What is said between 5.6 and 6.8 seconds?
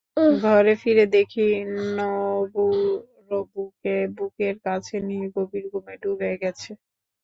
ঘুমে ডুবে গেছে।